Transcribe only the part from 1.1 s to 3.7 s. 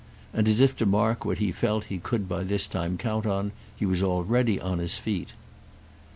what he felt he could by this time count on